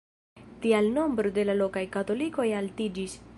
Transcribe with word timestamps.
Tial 0.63 0.87
nombro 0.95 1.33
de 1.35 1.43
la 1.51 1.57
lokaj 1.59 1.85
katolikoj 1.97 2.49
altiĝis. 2.63 3.19